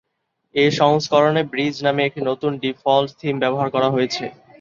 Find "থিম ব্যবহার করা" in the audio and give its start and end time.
3.19-3.87